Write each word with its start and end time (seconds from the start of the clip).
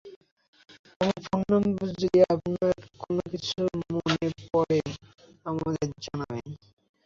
আমার 1.01 1.17
phone 1.25 1.41
number 1.53 1.87
যদি 1.93 2.19
আপনার 2.33 2.71
কোনকিছু 3.01 3.59
মনে 3.95 4.17
পড়ে 4.45 4.79
আমাদের 5.45 5.73
জানাবেন। 6.05 6.49